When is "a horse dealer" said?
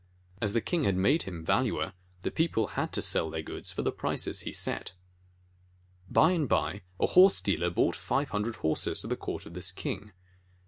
6.99-7.69